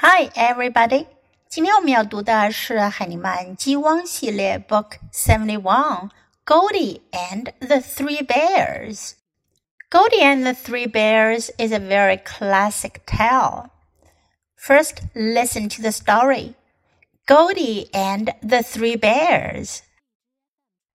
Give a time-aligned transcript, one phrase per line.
[0.00, 1.08] Hi, everybody！
[1.48, 6.10] 今天我们要读的是海尼曼 G1 系列 Book Seventy One
[6.46, 9.14] Goldie and the Three Bears.
[9.90, 13.70] Goldie and the Three Bears is a very classic tale.
[14.54, 16.54] First, listen to the story.
[17.26, 19.82] Goldie and the Three Bears.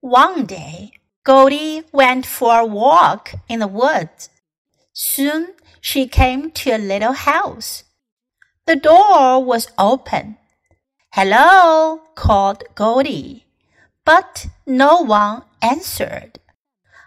[0.00, 0.90] One day,
[1.22, 4.28] Goldie went for a walk in the woods.
[4.92, 7.84] Soon she came to a little house.
[8.68, 10.36] The door was open.
[11.14, 13.46] Hello, called Goldie,
[14.04, 16.38] but no one answered.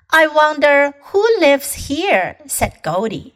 [0.09, 3.35] I wonder who lives here, said Goldie.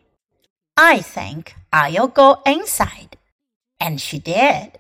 [0.76, 3.16] I think I'll go inside.
[3.80, 4.71] And she did.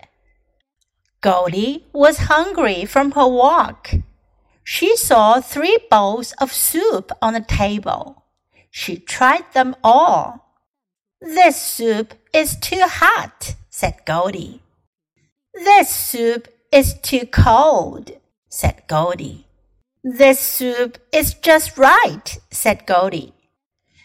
[1.21, 3.91] Goldie was hungry from her walk.
[4.63, 8.23] She saw three bowls of soup on the table.
[8.71, 10.44] She tried them all.
[11.21, 14.61] This soup is too hot, said Goldie.
[15.53, 18.11] This soup is too cold,
[18.49, 19.47] said Goldie.
[20.03, 23.33] This soup is just right, said Goldie.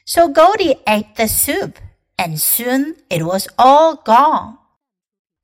[0.05, 1.78] So Goldie ate the soup,
[2.16, 4.58] and soon it was all gone.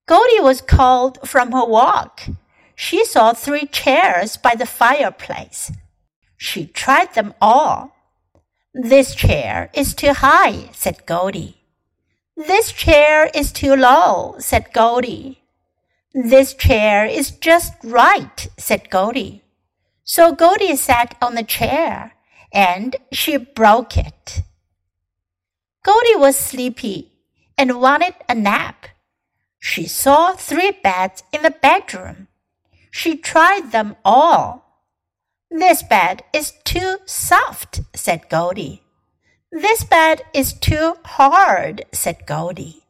[0.07, 2.23] Goldie was called from her walk.
[2.77, 5.73] She saw three chairs by the fireplace.
[6.37, 7.96] She tried them all.
[8.79, 11.63] This chair is too high, said Goldie.
[12.37, 15.41] This chair is too low, said Goldie.
[16.13, 19.43] This chair is just right, said Goldie.
[20.05, 22.17] So Goldie sat on the chair,
[22.53, 24.43] and she broke it.
[25.83, 27.13] Goldie was sleepy
[27.57, 28.89] and wanted a nap.
[29.59, 32.29] She saw three beds in the bedroom.
[32.91, 34.66] She tried them all.
[35.51, 38.83] This bed is too soft, said Goldie.
[39.53, 42.83] This bed is too hard, said Goldie.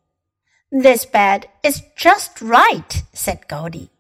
[0.72, 3.90] This bed is just right, said Goldie.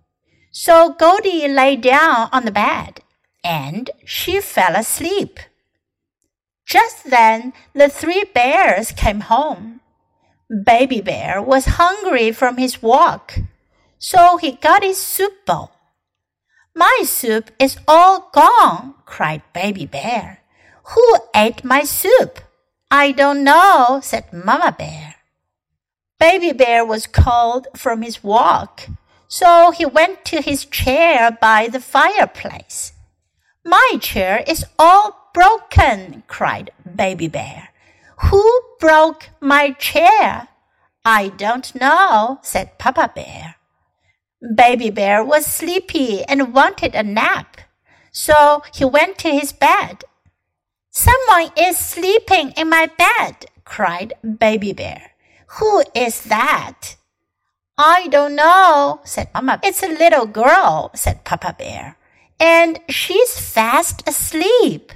[0.50, 3.00] So Goldie lay down on the bed
[3.44, 5.38] and she fell asleep.
[6.64, 9.80] Just then the three bears came home.
[10.50, 13.38] Baby Bear was hungry from his walk,
[13.98, 15.75] so he got his soup bowl.
[16.78, 20.40] My soup is all gone, cried Baby Bear.
[20.92, 22.40] Who ate my soup?
[22.90, 25.14] I don't know, said Mama Bear.
[26.20, 28.88] Baby Bear was cold from his walk,
[29.26, 32.92] so he went to his chair by the fireplace.
[33.64, 37.70] My chair is all broken, cried Baby Bear.
[38.28, 38.44] Who
[38.78, 40.48] broke my chair?
[41.06, 43.55] I don't know, said Papa Bear.
[44.40, 47.60] Baby Bear was sleepy and wanted a nap,
[48.12, 50.04] so he went to his bed.
[50.90, 55.12] Someone is sleeping in my bed, cried Baby Bear.
[55.58, 56.96] Who is that?
[57.78, 59.60] I don't know, said Mama.
[59.62, 61.96] It's a little girl, said Papa Bear
[62.38, 64.92] and she's fast asleep.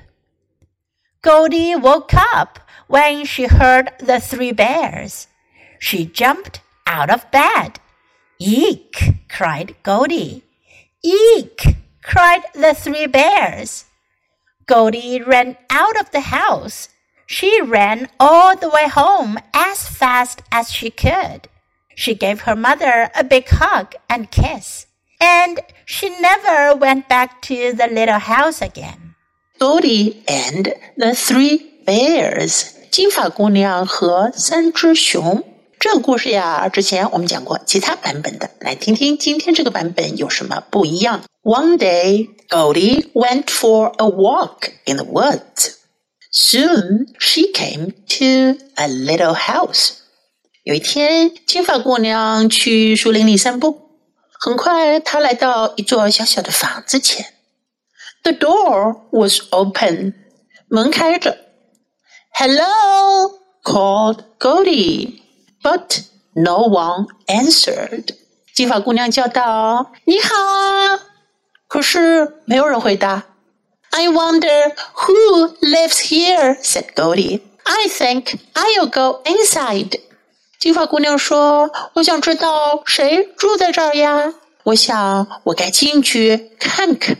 [1.23, 5.27] Goldie woke up when she heard the three bears.
[5.79, 7.79] She jumped out of bed.
[8.40, 9.28] Eek!
[9.30, 10.44] cried Goldie.
[11.04, 11.76] Eek!
[12.02, 13.86] cried the three bears.
[14.66, 16.90] Goldie ran out of the house.
[17.28, 21.48] She ran all the way home as fast as she could.
[21.96, 24.86] She gave her mother a big hug and kiss
[25.20, 29.16] and she never went back to the little house again.
[29.60, 35.44] Goldie and the Three Bears，金发姑娘和三只熊。
[35.90, 41.22] 这个故事呀，之前我们讲过其他版本的，来听听今天这个版本有什么不一样。
[41.44, 45.76] One day, Goldie went for a walk in the woods.
[46.32, 49.92] Soon, she came to a little house.
[50.64, 53.92] 有一天，金发姑娘去树林里散步。
[54.40, 57.28] 很快，他来到一座小小的房子前。
[58.24, 60.14] The door was open，
[60.68, 61.38] 门开着。
[62.34, 64.24] Hello called
[65.64, 68.10] Goldie，but no one answered。
[68.54, 70.34] 金发姑娘叫道：“你好。”
[71.68, 73.24] 可是没有人回答。
[73.92, 80.00] I wonder who lives here，said Goldie。I think I'll go inside。
[80.60, 84.34] 金发姑娘说：“我想知道谁住在这儿呀？
[84.64, 87.18] 我想我该进去看看。”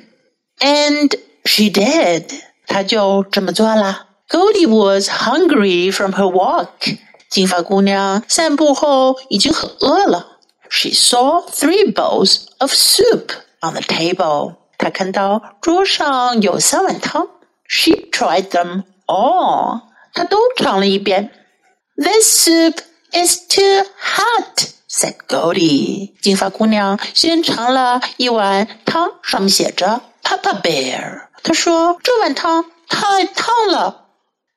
[0.60, 2.30] And she did，
[2.68, 4.08] 她就这么做了。
[4.30, 6.98] Goldie was hungry from her walk。
[7.31, 10.39] 金发姑娘散步后已经很饿了。
[10.69, 13.31] She saw three bowls of soup
[13.61, 14.57] on the table。
[14.77, 17.29] 她看到桌上有三碗汤。
[17.69, 19.83] She tried them all。
[20.13, 21.31] 她都尝了一遍。
[21.97, 22.79] This soup
[23.13, 26.15] is too hot, said Goldie。
[26.21, 31.29] 金发姑娘先尝了一碗汤，上面写着 Papa Bear。
[31.43, 34.07] 她说这碗汤太烫了。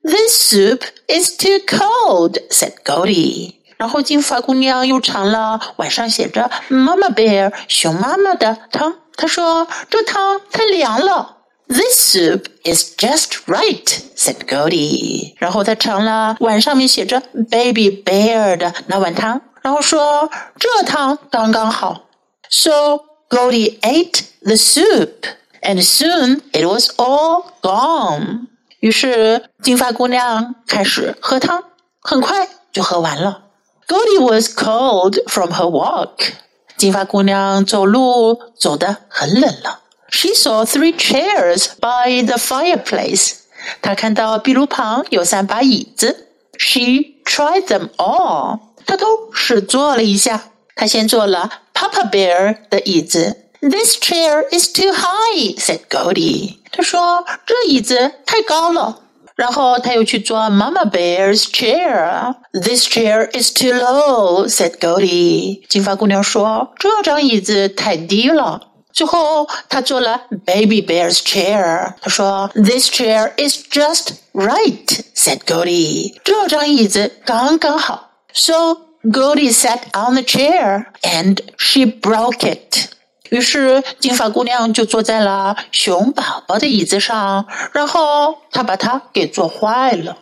[0.02, 3.54] This soup is too cold, said Goldie。
[3.76, 8.94] 然后金发姑娘又尝了碗上写着 Mama Bear 熊妈妈的汤。
[9.16, 11.36] 她说这汤太凉了。
[11.68, 15.34] This soup is just right," said Goldie。
[15.36, 17.20] 然后他尝了碗上面写着
[17.50, 22.08] "Baby Bear" 的那碗汤，然后说这汤刚刚好。
[22.48, 25.26] So Goldie ate the soup,
[25.60, 28.46] and soon it was all gone.
[28.83, 31.63] 于是金发姑娘开始喝汤，
[32.01, 33.43] 很快就喝完了。
[33.87, 36.33] Goldie was cold from her walk.
[36.75, 39.79] 金发姑娘走路走得很冷了。
[40.09, 43.35] she saw three chairs by the fireplace.
[43.81, 46.27] 她看到壁炉旁有三把椅子。
[46.57, 46.81] She
[47.23, 48.59] tried them all.
[48.85, 50.51] 她都试坐了一下。
[50.75, 53.42] 她先坐了 Papa Bear 的椅子。
[53.62, 56.58] This chair is too high," said Goldie.
[56.70, 59.00] 她说这椅子太高了。
[59.34, 62.34] 然后她又去坐 Mama Bear's chair.
[62.52, 65.66] This chair is too low," said Goldie.
[65.68, 68.60] 金发姑娘说这张椅子太低了。
[68.92, 71.94] 最后，他坐了 Baby Bear's chair。
[72.00, 76.14] 他说：“This chair is just right,” said Goldie。
[76.24, 78.10] 这张椅子刚刚好。
[78.32, 82.88] So Goldie sat on the chair and she broke it。
[83.33, 90.19] 于是金发姑娘就坐在了熊宝宝的椅子上，然后她把它给坐坏了。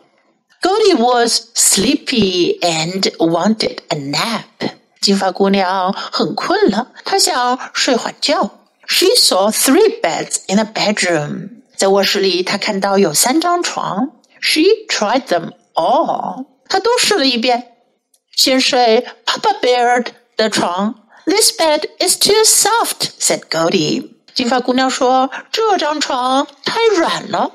[0.62, 4.72] Goldie was sleepy and wanted a nap。
[5.02, 8.50] 金发姑娘很困了，她想睡会觉。
[8.88, 11.50] She saw three beds in a bedroom.
[11.76, 14.12] 在卧室里，她看到有三张床。
[14.40, 16.46] She tried them all.
[16.70, 17.74] 她都试了一遍。
[18.34, 20.06] 先睡 Papa Bear
[20.38, 20.96] 的床。
[21.26, 24.12] This bed is too soft," said Goldie.
[24.34, 27.52] 金发姑娘说：“这张床太软了。”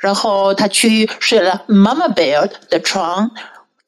[0.00, 3.30] 然后她去睡了 Mama Bear 的床。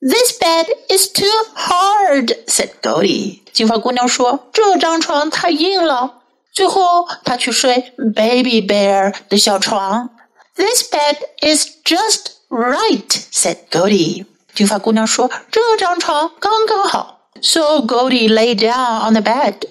[0.01, 3.41] This bed is too hard," said Goldie.
[3.53, 6.23] 金发姑娘说：“这张床太硬了。”
[6.53, 10.11] 最后，她去睡 Baby Bear 的小床。
[10.55, 14.27] This bed is just right," said Goldie.
[14.55, 19.68] 金发姑娘说：“这张床刚刚好。” So Goldie lay down on the bed,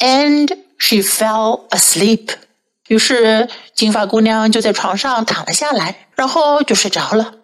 [0.00, 2.30] and she fell asleep.
[2.88, 7.34] 于是金发姑娘就在床上躺了下来，然后就睡着了。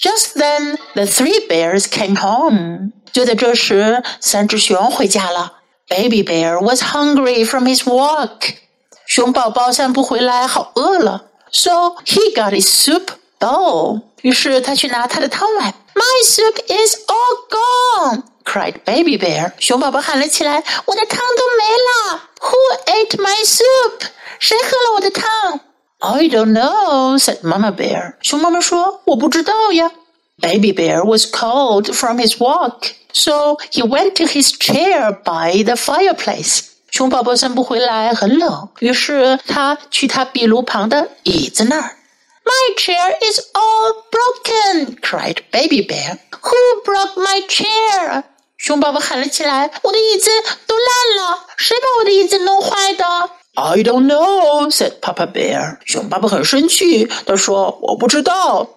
[0.00, 2.92] Just then, the three bears came home.
[3.12, 5.58] 就在这时，三只熊回家了。
[5.88, 8.54] Baby bear was hungry from his walk.
[9.06, 11.26] 熊宝宝散步回来，好饿了。
[11.52, 14.00] So he got his soup bowl.
[14.22, 15.74] 于是他去拿他的汤碗。
[15.96, 18.22] My soup is all gone!
[18.44, 19.52] cried Baby bear.
[19.58, 22.22] 熊宝宝喊了起来：“我的汤都没了！
[22.40, 22.56] Who
[22.86, 24.08] ate my soup?
[24.38, 25.60] 谁喝了我的汤？”
[26.00, 28.14] I don't know, said Mama bear.
[28.22, 29.90] 熊妈妈说：“我不知道呀。”
[30.40, 32.92] Baby bear was cold from his walk.
[33.12, 36.62] So he went to his chair by the fireplace.
[36.90, 41.95] 熊宝宝散步回来很冷，于是他去他壁炉旁的椅子那儿。
[42.46, 44.96] My chair is all broken!
[45.00, 46.18] cried Baby Bear.
[46.42, 48.24] Who broke my chair?
[48.56, 50.30] 熊宝宝喊了起来：“我的椅子
[50.66, 53.04] 都烂了，谁把我的椅子弄坏的？”
[53.54, 55.78] I don't know, said Papa Bear.
[55.84, 58.68] 熊爸爸很生气，他说：“我不知道。”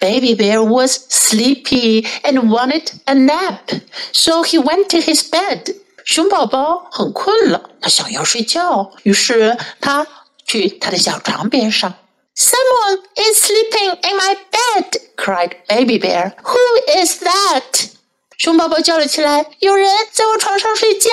[0.00, 3.80] Baby Bear was sleepy and wanted a nap,
[4.12, 5.76] so he went to his bed.
[6.04, 10.06] 熊宝宝很困了，他想要睡觉，于是他
[10.44, 11.94] 去他的小床边上。
[12.38, 16.34] Someone is sleeping in my bed, cried Baby Bear.
[16.42, 17.90] Who is that?
[18.36, 21.10] 熊宝宝叫了起来：“有人在我床上睡觉，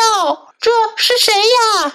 [0.59, 1.93] 这是谁呀？”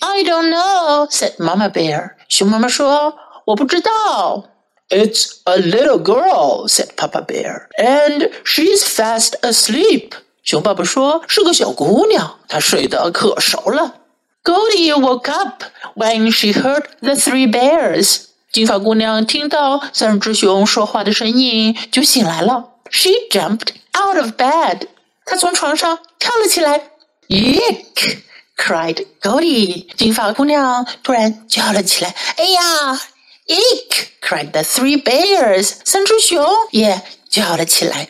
[0.00, 2.12] I don't know, said Mama Bear.
[2.28, 3.14] 熊妈妈说：“
[3.46, 4.44] 我不知道。”
[4.90, 10.12] It's a little girl," said Papa Bear, "and she's fast asleep."
[10.44, 14.01] 熊爸爸说：“是个小姑娘，她睡得可熟了。””
[14.44, 15.62] Goldie woke up
[15.94, 18.26] when she heard the three bears.
[18.50, 22.70] 金发姑娘听到三只熊说话的声音，就醒来了。
[22.90, 24.88] She jumped out of bed.
[25.26, 26.90] 她从床上跳了起来。
[27.28, 28.20] Yick!
[28.56, 29.86] cried Goldie.
[29.96, 33.00] 金发姑娘突然叫了起来：“哎呀！”
[33.46, 34.08] Eek!
[34.22, 35.74] cried the three bears.
[35.84, 38.08] 三只熊也叫了起来。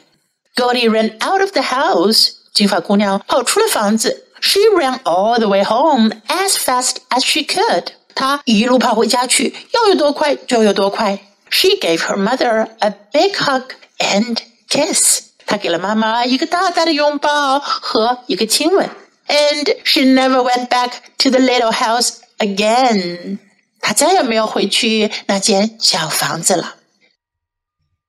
[0.55, 2.31] Goldie ran out of the house.
[2.55, 4.22] 金发姑娘跑出了房子。
[4.43, 7.93] She ran all the way home as fast as she could.
[8.14, 11.19] 她一路跑回家去，要有多快就有多快。
[11.50, 14.38] She gave her mother a big hug and
[14.69, 15.23] kiss.
[15.47, 18.90] 他给了妈妈一个大大的拥抱和一个亲吻。
[19.28, 23.38] And she never went back to the little house again.
[23.81, 26.76] 她再也没有回去那间小房子了。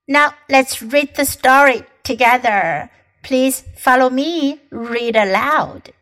[0.06, 2.88] Now let's read the story together.
[3.22, 4.58] Please follow me.
[4.70, 5.92] Read aloud.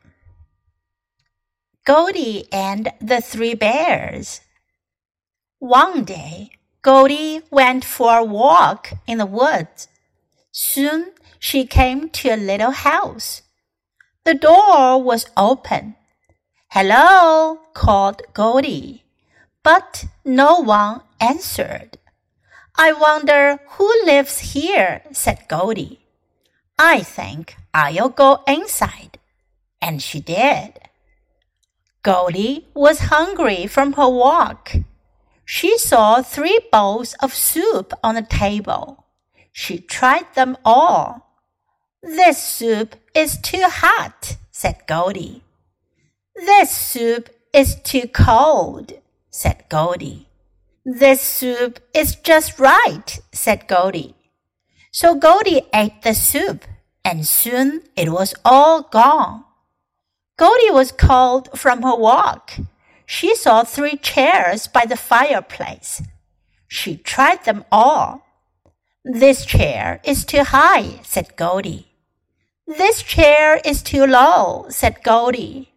[1.86, 4.40] Goldie and the Three Bears.
[5.60, 9.90] One day, Goldie went for a walk in the woods.
[10.52, 13.42] Soon she came to a little house.
[14.24, 15.96] The door was open.
[16.70, 19.04] Hello, called Goldie,
[19.62, 21.98] but no one answered.
[22.76, 26.00] I wonder who lives here, said Goldie.
[26.80, 29.20] I think I'll go inside.
[29.82, 30.80] And she did.
[32.04, 34.74] Goldie was hungry from her walk.
[35.46, 39.06] She saw three bowls of soup on the table.
[39.54, 41.40] She tried them all.
[42.02, 45.44] This soup is too hot, said Goldie.
[46.36, 48.94] This soup is too cold,
[49.30, 50.28] said Goldie.
[50.84, 54.16] This soup is just right, said Goldie.
[54.92, 56.66] So Goldie ate the soup,
[57.06, 59.46] and soon it was all gone.
[60.38, 62.54] Goldie was called from her walk.
[63.06, 66.02] She saw three chairs by the fireplace.
[66.68, 68.26] She tried them all.
[69.06, 71.88] This chair is too high, said Goldie.
[72.66, 75.74] This chair is too low, said Goldie.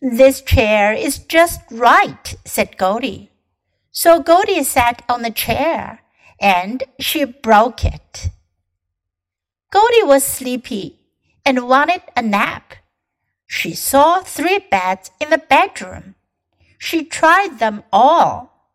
[0.00, 3.30] This chair is just right, said Goldie.
[3.90, 6.00] So Goldie sat on the chair,
[6.40, 8.30] and she broke it.
[9.72, 11.00] Goldie was sleepy
[11.44, 12.74] and wanted a nap.
[13.52, 16.14] She saw three beds in the bedroom.
[16.78, 18.70] She tried them all.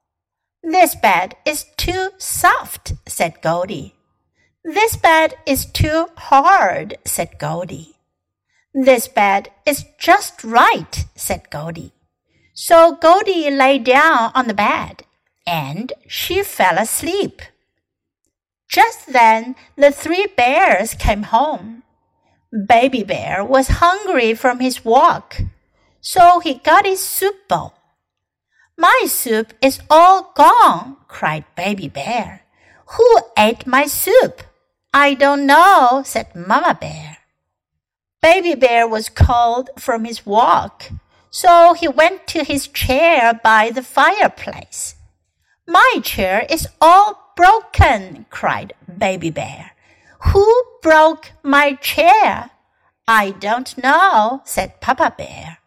[0.62, 3.96] This bed is too soft, said Goldie.
[4.65, 7.96] This bed is too hard, said Goldie.
[8.74, 11.94] This bed is just right, said Goldie.
[12.53, 15.03] So Goldie lay down on the bed,
[15.48, 17.41] and she fell asleep.
[18.67, 21.85] Just then the three bears came home.
[22.56, 25.42] Baby Bear was hungry from his walk,
[26.00, 27.74] so he got his soup bowl.
[28.78, 32.44] My soup is all gone, cried Baby Bear.
[32.96, 34.44] Who ate my soup?
[34.94, 37.18] I don't know, said Mama Bear.
[38.22, 40.92] Baby Bear was cold from his walk,
[41.30, 44.96] so he went to his chair by the fireplace.
[45.68, 49.75] My chair is all broken, cried Baby Bear.
[50.27, 52.51] Who broke my chair?
[53.08, 55.60] I don't know, said Papa Bear.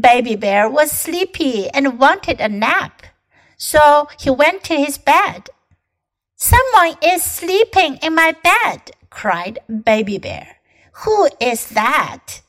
[0.00, 3.02] Baby Bear was sleepy and wanted a nap,
[3.56, 5.50] so he went to his bed.
[6.36, 10.56] Someone is sleeping in my bed, cried Baby Bear.
[11.04, 12.42] Who is that?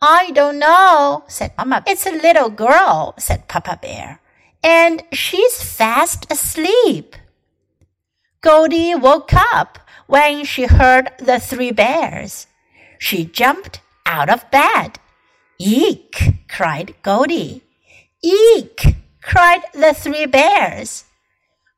[0.00, 1.82] I don't know, said Mama.
[1.86, 4.20] It's a little girl, said Papa Bear,
[4.62, 7.16] and she's fast asleep.
[8.42, 12.46] Goldie woke up when she heard the three bears.
[12.98, 14.98] She jumped out of bed.
[15.58, 16.46] Eek!
[16.48, 17.62] cried Goldie.
[18.22, 18.96] Eek!
[19.22, 21.04] cried the three bears.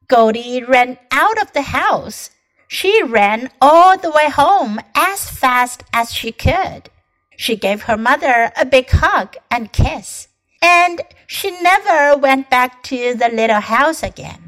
[0.08, 2.30] Goldie ran out of the house.
[2.66, 6.90] She ran all the way home as fast as she could.
[7.36, 10.28] She gave her mother a big hug and kiss,
[10.60, 14.47] and she never went back to the little house again.